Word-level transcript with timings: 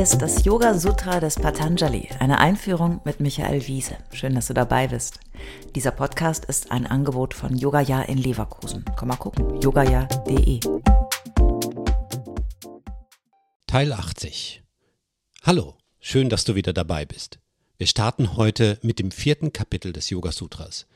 Ist 0.00 0.22
das 0.22 0.46
Yoga 0.46 0.78
Sutra 0.78 1.20
des 1.20 1.34
Patanjali, 1.34 2.08
eine 2.20 2.38
Einführung 2.38 3.02
mit 3.04 3.20
Michael 3.20 3.66
Wiese. 3.66 3.98
Schön, 4.14 4.34
dass 4.34 4.46
du 4.46 4.54
dabei 4.54 4.88
bist. 4.88 5.20
Dieser 5.74 5.90
Podcast 5.90 6.46
ist 6.46 6.72
ein 6.72 6.86
Angebot 6.86 7.34
von 7.34 7.54
Yogaya 7.54 8.00
in 8.04 8.16
Leverkusen. 8.16 8.82
Komm 8.96 9.08
mal 9.08 9.16
gucken, 9.16 9.60
yogaya.de. 9.60 10.60
Teil 13.66 13.92
80. 13.92 14.62
Hallo, 15.42 15.76
schön, 15.98 16.30
dass 16.30 16.44
du 16.44 16.54
wieder 16.54 16.72
dabei 16.72 17.04
bist. 17.04 17.38
Wir 17.76 17.86
starten 17.86 18.38
heute 18.38 18.78
mit 18.80 19.00
dem 19.00 19.10
vierten 19.10 19.52
Kapitel 19.52 19.92
des 19.92 20.08
Yoga 20.08 20.32
Sutras. 20.32 20.86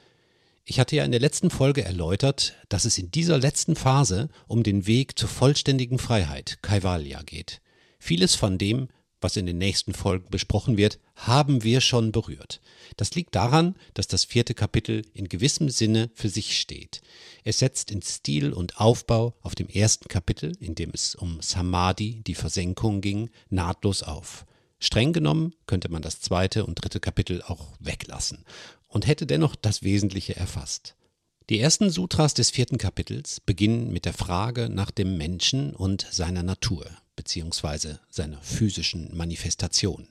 Ich 0.65 0.81
hatte 0.81 0.97
ja 0.97 1.05
in 1.05 1.11
der 1.11 1.21
letzten 1.21 1.51
Folge 1.51 1.85
erläutert, 1.85 2.55
dass 2.71 2.87
es 2.87 2.97
in 2.97 3.11
dieser 3.11 3.37
letzten 3.37 3.77
Phase 3.77 4.31
um 4.47 4.63
den 4.63 4.87
Weg 4.87 5.19
zur 5.19 5.29
vollständigen 5.29 5.99
Freiheit, 5.99 6.57
Kaivalya, 6.63 7.21
geht. 7.21 7.61
Vieles 8.07 8.35
von 8.35 8.59
dem, 8.59 8.89
was 9.23 9.39
in 9.39 9.47
den 9.47 9.57
nächsten 9.57 9.95
Folgen 9.95 10.29
besprochen 10.29 10.77
wird, 10.77 10.99
haben 11.17 11.63
wir 11.63 11.81
schon 11.81 12.13
berührt. 12.13 12.61
Das 12.99 13.15
liegt 13.15 13.35
daran, 13.35 13.77
dass 13.95 14.07
das 14.07 14.25
vierte 14.27 14.53
Kapitel 14.53 15.07
in 15.15 15.27
gewissem 15.27 15.71
Sinne 15.71 16.11
für 16.13 16.29
sich 16.29 16.59
steht. 16.59 17.01
Es 17.45 17.61
setzt 17.61 17.91
in 17.91 18.03
Stil 18.03 18.53
und 18.53 18.79
Aufbau 18.79 19.33
auf 19.41 19.55
dem 19.55 19.71
ersten 19.71 20.09
Kapitel, 20.09 20.53
in 20.61 20.75
dem 20.75 20.91
es 20.93 21.15
um 21.15 21.41
Samadhi, 21.41 22.21
die 22.27 22.35
Versenkung 22.35 23.01
ging, 23.01 23.31
nahtlos 23.49 24.03
auf. 24.03 24.45
Streng 24.79 25.15
genommen 25.15 25.55
könnte 25.67 25.91
man 25.91 26.03
das 26.03 26.21
zweite 26.21 26.67
und 26.67 26.75
dritte 26.75 27.01
Kapitel 27.01 27.41
auch 27.41 27.69
weglassen 27.81 28.45
und 28.87 29.07
hätte 29.07 29.25
dennoch 29.25 29.57
das 29.57 29.83
Wesentliche 29.83 30.37
erfasst. 30.37 30.95
Die 31.49 31.59
ersten 31.59 31.89
Sutras 31.89 32.35
des 32.35 32.51
vierten 32.51 32.77
Kapitels 32.77 33.41
beginnen 33.41 33.91
mit 33.95 34.05
der 34.05 34.13
Frage 34.13 34.69
nach 34.69 34.91
dem 34.91 35.17
Menschen 35.17 35.75
und 35.75 36.07
seiner 36.11 36.43
Natur 36.43 36.85
bzw. 37.17 37.97
seiner 38.11 38.41
physischen 38.43 39.15
Manifestation. 39.17 40.09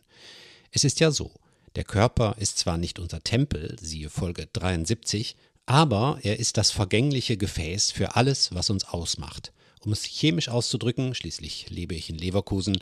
Es 0.71 0.83
ist 0.83 0.99
ja 0.99 1.11
so, 1.11 1.31
der 1.75 1.83
Körper 1.83 2.35
ist 2.39 2.59
zwar 2.59 2.77
nicht 2.77 2.99
unser 2.99 3.21
Tempel, 3.21 3.77
siehe 3.81 4.09
Folge 4.09 4.47
73, 4.53 5.35
aber 5.65 6.19
er 6.21 6.39
ist 6.39 6.57
das 6.57 6.71
vergängliche 6.71 7.37
Gefäß 7.37 7.91
für 7.91 8.15
alles, 8.15 8.53
was 8.53 8.69
uns 8.69 8.85
ausmacht. 8.85 9.53
Um 9.81 9.91
es 9.91 10.03
chemisch 10.03 10.49
auszudrücken, 10.49 11.15
schließlich 11.15 11.69
lebe 11.69 11.95
ich 11.95 12.09
in 12.09 12.17
Leverkusen, 12.17 12.77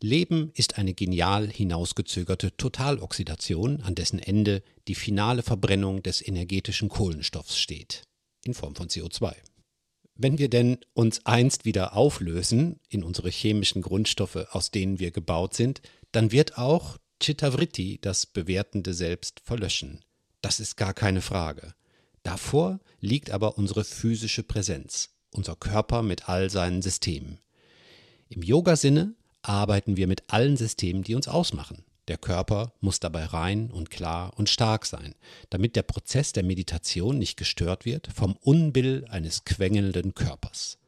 Leben 0.00 0.52
ist 0.54 0.78
eine 0.78 0.94
genial 0.94 1.50
hinausgezögerte 1.50 2.56
Totaloxidation, 2.56 3.80
an 3.82 3.96
dessen 3.96 4.20
Ende 4.20 4.62
die 4.86 4.94
finale 4.94 5.42
Verbrennung 5.42 6.02
des 6.02 6.26
energetischen 6.26 6.88
Kohlenstoffs 6.88 7.58
steht, 7.58 8.02
in 8.44 8.54
Form 8.54 8.76
von 8.76 8.88
CO2. 8.88 9.34
Wenn 10.20 10.36
wir 10.36 10.50
denn 10.50 10.78
uns 10.94 11.24
einst 11.26 11.64
wieder 11.64 11.96
auflösen 11.96 12.80
in 12.88 13.04
unsere 13.04 13.30
chemischen 13.30 13.82
Grundstoffe, 13.82 14.48
aus 14.50 14.72
denen 14.72 14.98
wir 14.98 15.12
gebaut 15.12 15.54
sind, 15.54 15.80
dann 16.10 16.32
wird 16.32 16.58
auch 16.58 16.98
Chittavritti, 17.20 18.00
das 18.00 18.26
bewertende 18.26 18.94
Selbst, 18.94 19.40
verlöschen. 19.44 20.04
Das 20.40 20.58
ist 20.58 20.76
gar 20.76 20.92
keine 20.92 21.20
Frage. 21.20 21.72
Davor 22.24 22.80
liegt 23.00 23.30
aber 23.30 23.58
unsere 23.58 23.84
physische 23.84 24.42
Präsenz, 24.42 25.10
unser 25.30 25.54
Körper 25.54 26.02
mit 26.02 26.28
all 26.28 26.50
seinen 26.50 26.82
Systemen. 26.82 27.38
Im 28.28 28.42
Yoga-Sinne 28.42 29.14
arbeiten 29.42 29.96
wir 29.96 30.08
mit 30.08 30.24
allen 30.32 30.56
Systemen, 30.56 31.04
die 31.04 31.14
uns 31.14 31.28
ausmachen. 31.28 31.84
Der 32.08 32.16
Körper 32.16 32.72
muss 32.80 33.00
dabei 33.00 33.26
rein 33.26 33.70
und 33.70 33.90
klar 33.90 34.32
und 34.36 34.48
stark 34.48 34.86
sein, 34.86 35.14
damit 35.50 35.76
der 35.76 35.82
Prozess 35.82 36.32
der 36.32 36.42
Meditation 36.42 37.18
nicht 37.18 37.36
gestört 37.36 37.84
wird 37.84 38.08
vom 38.14 38.34
Unbill 38.40 39.06
eines 39.10 39.44
quengelnden 39.44 40.14
Körpers. 40.14 40.78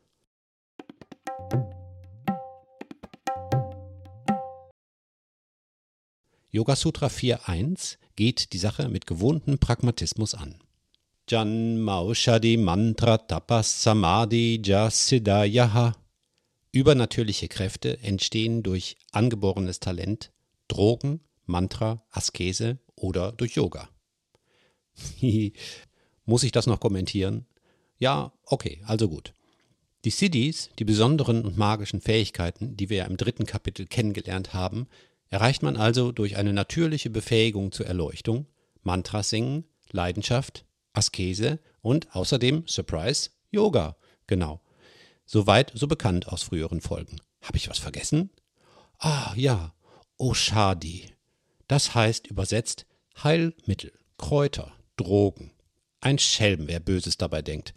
Yoga 6.50 6.74
Sutra 6.74 7.08
4.1 7.08 7.98
geht 8.16 8.54
die 8.54 8.58
Sache 8.58 8.88
mit 8.88 9.06
gewohntem 9.06 9.58
Pragmatismus 9.58 10.34
an. 10.34 10.56
Janmaushadi 11.28 12.56
Mantra 12.56 13.18
Tapas 13.18 13.82
Samadhi 13.82 14.60
Jasidayaha 14.64 15.94
Übernatürliche 16.72 17.48
Kräfte 17.48 17.98
entstehen 18.02 18.62
durch 18.62 18.96
angeborenes 19.12 19.80
Talent, 19.80 20.32
Drogen, 20.70 21.20
Mantra, 21.46 22.02
Askese 22.10 22.78
oder 22.94 23.32
durch 23.32 23.54
Yoga. 23.56 23.88
Muss 26.24 26.42
ich 26.42 26.52
das 26.52 26.66
noch 26.66 26.80
kommentieren? 26.80 27.46
Ja, 27.98 28.32
okay, 28.44 28.82
also 28.86 29.08
gut. 29.08 29.34
Die 30.04 30.10
Siddhis, 30.10 30.70
die 30.78 30.84
besonderen 30.84 31.44
und 31.44 31.58
magischen 31.58 32.00
Fähigkeiten, 32.00 32.76
die 32.76 32.88
wir 32.88 32.98
ja 32.98 33.04
im 33.04 33.16
dritten 33.16 33.44
Kapitel 33.44 33.86
kennengelernt 33.86 34.54
haben, 34.54 34.86
erreicht 35.28 35.62
man 35.62 35.76
also 35.76 36.12
durch 36.12 36.36
eine 36.36 36.52
natürliche 36.52 37.10
Befähigung 37.10 37.72
zur 37.72 37.86
Erleuchtung, 37.86 38.46
Mantras 38.82 39.30
singen, 39.30 39.64
Leidenschaft, 39.90 40.64
Askese 40.92 41.58
und 41.82 42.14
außerdem, 42.14 42.64
Surprise, 42.66 43.30
Yoga. 43.50 43.96
Genau. 44.26 44.60
Soweit 45.26 45.72
so 45.74 45.86
bekannt 45.86 46.28
aus 46.28 46.42
früheren 46.42 46.80
Folgen. 46.80 47.16
Habe 47.42 47.58
ich 47.58 47.68
was 47.68 47.78
vergessen? 47.78 48.30
Ah, 48.98 49.32
ja. 49.36 49.74
Oshadi. 50.20 51.06
Das 51.66 51.94
heißt 51.94 52.26
übersetzt 52.26 52.84
Heilmittel, 53.22 53.92
Kräuter, 54.18 54.72
Drogen. 54.96 55.50
Ein 56.02 56.18
Schelm, 56.18 56.68
wer 56.68 56.78
Böses 56.78 57.16
dabei 57.16 57.40
denkt. 57.40 57.72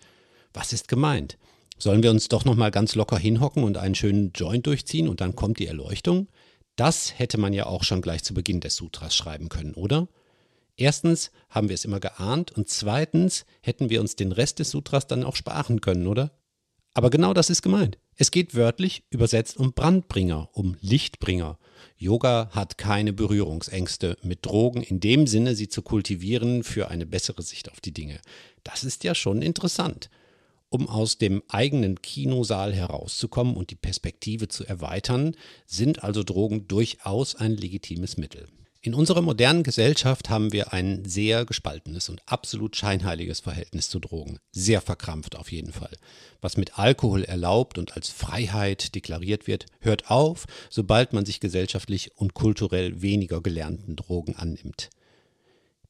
Was 0.53 0.73
ist 0.73 0.89
gemeint? 0.89 1.37
Sollen 1.77 2.03
wir 2.03 2.11
uns 2.11 2.27
doch 2.27 2.43
noch 2.43 2.55
mal 2.55 2.69
ganz 2.69 2.95
locker 2.95 3.17
hinhocken 3.17 3.63
und 3.63 3.77
einen 3.77 3.95
schönen 3.95 4.33
Joint 4.33 4.67
durchziehen 4.67 5.07
und 5.07 5.21
dann 5.21 5.35
kommt 5.35 5.59
die 5.59 5.67
Erleuchtung? 5.67 6.27
Das 6.75 7.17
hätte 7.17 7.37
man 7.37 7.53
ja 7.53 7.65
auch 7.65 7.83
schon 7.83 8.01
gleich 8.01 8.23
zu 8.23 8.33
Beginn 8.33 8.59
des 8.59 8.75
Sutras 8.75 9.15
schreiben 9.15 9.47
können, 9.47 9.73
oder? 9.73 10.09
Erstens 10.75 11.31
haben 11.49 11.69
wir 11.69 11.75
es 11.75 11.85
immer 11.85 11.99
geahnt 12.01 12.51
und 12.51 12.67
zweitens 12.67 13.45
hätten 13.61 13.89
wir 13.89 14.01
uns 14.01 14.17
den 14.17 14.33
Rest 14.33 14.59
des 14.59 14.69
Sutras 14.69 15.07
dann 15.07 15.23
auch 15.23 15.35
sparen 15.35 15.79
können, 15.79 16.07
oder? 16.07 16.31
Aber 16.93 17.09
genau 17.09 17.33
das 17.33 17.49
ist 17.49 17.61
gemeint. 17.61 17.97
Es 18.15 18.29
geht 18.29 18.53
wörtlich 18.53 19.03
übersetzt 19.09 19.57
um 19.57 19.73
Brandbringer, 19.73 20.49
um 20.53 20.75
Lichtbringer. 20.81 21.57
Yoga 21.97 22.49
hat 22.51 22.77
keine 22.77 23.13
Berührungsängste 23.13 24.17
mit 24.21 24.45
Drogen 24.45 24.83
in 24.83 24.99
dem 24.99 25.25
Sinne, 25.25 25.55
sie 25.55 25.69
zu 25.69 25.81
kultivieren 25.81 26.63
für 26.63 26.89
eine 26.89 27.05
bessere 27.05 27.41
Sicht 27.41 27.71
auf 27.71 27.81
die 27.81 27.93
Dinge. 27.93 28.19
Das 28.63 28.83
ist 28.83 29.03
ja 29.03 29.15
schon 29.15 29.41
interessant. 29.41 30.09
Um 30.69 30.87
aus 30.87 31.17
dem 31.17 31.43
eigenen 31.49 32.01
Kinosaal 32.01 32.73
herauszukommen 32.73 33.55
und 33.55 33.69
die 33.69 33.75
Perspektive 33.75 34.47
zu 34.47 34.65
erweitern, 34.65 35.35
sind 35.65 36.03
also 36.03 36.23
Drogen 36.23 36.67
durchaus 36.67 37.35
ein 37.35 37.55
legitimes 37.55 38.17
Mittel. 38.17 38.47
In 38.85 38.95
unserer 38.95 39.21
modernen 39.21 39.63
Gesellschaft 39.63 40.29
haben 40.29 40.51
wir 40.51 40.73
ein 40.73 41.05
sehr 41.05 41.45
gespaltenes 41.45 42.09
und 42.09 42.21
absolut 42.25 42.75
scheinheiliges 42.75 43.39
Verhältnis 43.39 43.89
zu 43.89 44.01
Drogen. 44.01 44.39
Sehr 44.51 44.81
verkrampft 44.81 45.38
auf 45.38 45.53
jeden 45.53 45.71
Fall. 45.71 45.95
Was 46.41 46.57
mit 46.57 46.77
Alkohol 46.77 47.23
erlaubt 47.23 47.77
und 47.77 47.95
als 47.95 48.09
Freiheit 48.09 48.93
deklariert 48.93 49.47
wird, 49.47 49.67
hört 49.79 50.11
auf, 50.11 50.47
sobald 50.69 51.13
man 51.13 51.25
sich 51.25 51.39
gesellschaftlich 51.39 52.11
und 52.17 52.33
kulturell 52.33 53.01
weniger 53.01 53.39
gelernten 53.39 53.95
Drogen 53.95 54.35
annimmt. 54.35 54.89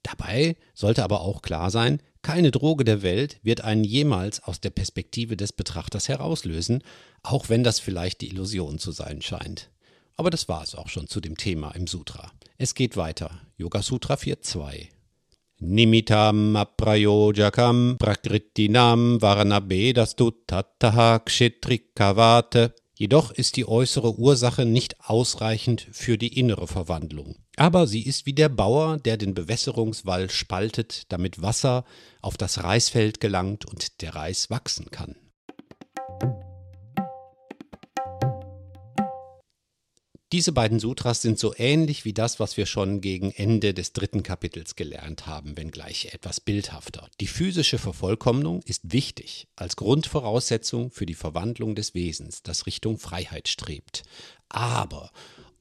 Dabei 0.03 0.55
sollte 0.75 1.03
aber 1.03 1.21
auch 1.21 1.41
klar 1.41 1.71
sein, 1.71 1.99
keine 2.21 2.51
Droge 2.51 2.83
der 2.83 3.01
Welt 3.01 3.39
wird 3.41 3.61
einen 3.61 3.83
jemals 3.83 4.43
aus 4.43 4.61
der 4.61 4.69
Perspektive 4.69 5.35
des 5.35 5.51
Betrachters 5.51 6.09
herauslösen, 6.09 6.83
auch 7.23 7.49
wenn 7.49 7.63
das 7.63 7.79
vielleicht 7.79 8.21
die 8.21 8.29
Illusion 8.29 8.77
zu 8.77 8.91
sein 8.91 9.23
scheint. 9.23 9.71
Aber 10.15 10.29
das 10.29 10.47
war 10.47 10.61
es 10.61 10.75
auch 10.75 10.89
schon 10.89 11.07
zu 11.07 11.21
dem 11.21 11.37
Thema 11.37 11.71
im 11.71 11.87
Sutra. 11.87 12.31
Es 12.63 12.75
geht 12.75 12.96
weiter. 12.96 13.41
Yoga 13.57 13.81
Sutra 13.81 14.13
4.2. 14.13 14.88
Nimitam 15.59 16.56
aprayojakam 16.56 17.97
prakritinam 17.97 19.22
varanabedastu 19.22 20.31
tattaha 20.48 21.19
kshetrikavate. 21.19 22.74
Jedoch 22.95 23.31
ist 23.31 23.57
die 23.57 23.68
äußere 23.68 24.18
Ursache 24.18 24.65
nicht 24.65 24.95
ausreichend 25.01 25.89
für 25.92 26.18
die 26.18 26.39
innere 26.39 26.68
Verwandlung. 26.68 27.36
Aber 27.57 27.86
sie 27.86 28.04
ist 28.04 28.25
wie 28.25 28.33
der 28.33 28.48
Bauer, 28.48 28.95
der 28.95 29.18
den 29.18 29.33
Bewässerungswall 29.33 30.30
spaltet, 30.30 31.12
damit 31.12 31.42
Wasser 31.42 31.83
auf 32.21 32.38
das 32.38 32.63
Reisfeld 32.63 33.19
gelangt 33.19 33.66
und 33.66 34.01
der 34.01 34.16
Reis 34.16 34.50
wachsen 34.50 34.89
kann. 34.89 35.18
Diese 40.33 40.51
beiden 40.51 40.80
Sutras 40.80 41.21
sind 41.21 41.38
so 41.38 41.53
ähnlich 41.57 42.06
wie 42.06 42.13
das, 42.13 42.39
was 42.39 42.57
wir 42.57 42.65
schon 42.65 43.01
gegen 43.01 43.30
Ende 43.30 43.75
des 43.75 43.94
dritten 43.94 44.24
Kapitels 44.24 44.75
gelernt 44.75 45.27
haben, 45.27 45.56
wenngleich 45.57 46.09
etwas 46.12 46.39
bildhafter. 46.39 47.07
Die 47.19 47.27
physische 47.27 47.77
Vervollkommnung 47.77 48.63
ist 48.65 48.91
wichtig 48.91 49.47
als 49.56 49.75
Grundvoraussetzung 49.75 50.89
für 50.89 51.06
die 51.06 51.13
Verwandlung 51.13 51.75
des 51.75 51.94
Wesens, 51.94 52.41
das 52.41 52.65
Richtung 52.65 52.97
Freiheit 52.97 53.47
strebt. 53.47 54.01
Aber 54.50 55.12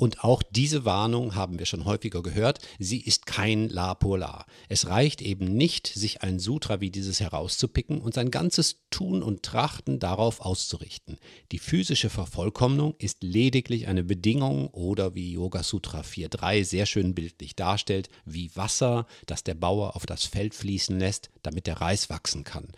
Und 0.02 0.24
auch 0.24 0.42
diese 0.42 0.84
Warnung 0.84 1.36
haben 1.36 1.60
wir 1.60 1.66
schon 1.66 1.84
häufiger 1.84 2.24
gehört. 2.24 2.58
Sie 2.80 3.00
ist 3.00 3.24
kein 3.24 3.68
La 3.68 3.94
Polar. 3.94 4.46
Es 4.68 4.88
reicht 4.88 5.22
eben 5.22 5.56
nicht, 5.56 5.86
sich 5.86 6.22
ein 6.22 6.40
Sutra 6.40 6.80
wie 6.80 6.90
dieses 6.90 7.20
herauszupicken 7.20 8.00
und 8.00 8.12
sein 8.12 8.32
ganzes 8.32 8.80
Tun 8.90 9.22
und 9.22 9.44
Trachten 9.44 10.00
darauf 10.00 10.40
auszurichten. 10.40 11.18
Die 11.52 11.60
physische 11.60 12.10
Vervollkommnung 12.10 12.96
ist 12.98 13.22
lediglich 13.22 13.86
eine 13.86 14.02
Bedingung 14.02 14.70
oder 14.70 15.14
wie 15.14 15.34
Yoga 15.34 15.62
Sutra 15.62 16.00
4.3 16.00 16.64
sehr 16.64 16.86
schön 16.86 17.14
bildlich 17.14 17.54
darstellt, 17.54 18.08
wie 18.24 18.50
Wasser, 18.56 19.06
das 19.26 19.44
der 19.44 19.54
Bauer 19.54 19.94
auf 19.94 20.04
das 20.04 20.24
Feld 20.24 20.56
fließen 20.56 20.98
lässt, 20.98 21.30
damit 21.44 21.68
der 21.68 21.80
Reis 21.80 22.10
wachsen 22.10 22.42
kann. 22.42 22.72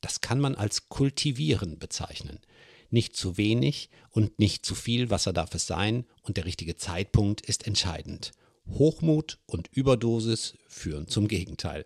Das 0.00 0.20
kann 0.20 0.40
man 0.40 0.56
als 0.56 0.88
kultivieren 0.88 1.78
bezeichnen. 1.78 2.40
Nicht 2.90 3.16
zu 3.16 3.36
wenig 3.36 3.90
und 4.10 4.38
nicht 4.38 4.64
zu 4.64 4.74
viel 4.74 5.10
Wasser 5.10 5.32
darf 5.32 5.54
es 5.54 5.66
sein 5.66 6.04
und 6.22 6.36
der 6.36 6.44
richtige 6.44 6.76
Zeitpunkt 6.76 7.40
ist 7.42 7.66
entscheidend. 7.66 8.32
Hochmut 8.68 9.38
und 9.46 9.68
Überdosis 9.72 10.54
führen 10.68 11.08
zum 11.08 11.28
Gegenteil. 11.28 11.84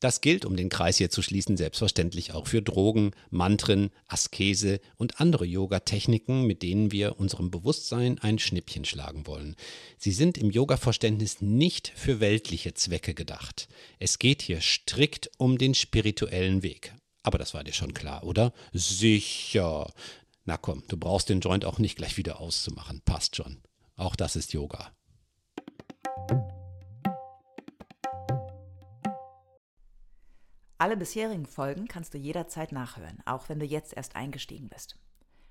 Das 0.00 0.20
gilt, 0.20 0.44
um 0.44 0.56
den 0.56 0.68
Kreis 0.68 0.98
hier 0.98 1.10
zu 1.10 1.22
schließen, 1.22 1.56
selbstverständlich 1.56 2.32
auch 2.32 2.46
für 2.46 2.62
Drogen, 2.62 3.10
Mantren, 3.30 3.90
Askese 4.06 4.80
und 4.96 5.20
andere 5.20 5.44
Yoga-Techniken, 5.44 6.46
mit 6.46 6.62
denen 6.62 6.92
wir 6.92 7.18
unserem 7.18 7.50
Bewusstsein 7.50 8.20
ein 8.20 8.38
Schnippchen 8.38 8.84
schlagen 8.84 9.26
wollen. 9.26 9.56
Sie 9.96 10.12
sind 10.12 10.38
im 10.38 10.50
Yoga-Verständnis 10.50 11.40
nicht 11.40 11.92
für 11.96 12.20
weltliche 12.20 12.74
Zwecke 12.74 13.12
gedacht. 13.12 13.68
Es 13.98 14.20
geht 14.20 14.40
hier 14.40 14.60
strikt 14.60 15.32
um 15.36 15.58
den 15.58 15.74
spirituellen 15.74 16.62
Weg. 16.62 16.94
Aber 17.22 17.38
das 17.38 17.54
war 17.54 17.64
dir 17.64 17.72
schon 17.72 17.94
klar, 17.94 18.24
oder? 18.24 18.52
Sicher. 18.72 19.92
Na 20.44 20.56
komm, 20.56 20.82
du 20.88 20.96
brauchst 20.96 21.28
den 21.28 21.40
Joint 21.40 21.64
auch 21.64 21.78
nicht 21.78 21.96
gleich 21.96 22.16
wieder 22.16 22.40
auszumachen. 22.40 23.02
Passt 23.04 23.36
schon. 23.36 23.60
Auch 23.96 24.16
das 24.16 24.36
ist 24.36 24.52
Yoga. 24.52 24.92
Alle 30.80 30.96
bisherigen 30.96 31.46
Folgen 31.46 31.88
kannst 31.88 32.14
du 32.14 32.18
jederzeit 32.18 32.70
nachhören, 32.70 33.20
auch 33.26 33.48
wenn 33.48 33.58
du 33.58 33.66
jetzt 33.66 33.94
erst 33.94 34.14
eingestiegen 34.14 34.68
bist. 34.68 34.96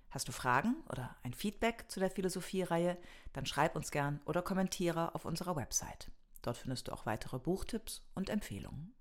Hast 0.10 0.30
du 0.30 0.32
Fragen 0.32 0.78
oder 0.90 1.18
ein 1.22 1.34
Feedback 1.34 1.86
zu 1.90 2.00
der 2.00 2.10
Philosophie-Reihe, 2.10 2.98
dann 3.34 3.46
schreib 3.46 3.76
uns 3.76 3.92
gern 3.92 4.22
oder 4.26 4.42
kommentiere 4.42 5.14
auf 5.14 5.26
unserer 5.26 5.58
Website. 5.58 6.10
Dort 6.42 6.56
findest 6.56 6.88
du 6.88 6.94
auch 6.94 7.06
weitere 7.06 7.40
Buchtipps 7.40 8.02
und 8.16 8.30
Empfehlungen. 8.30 8.94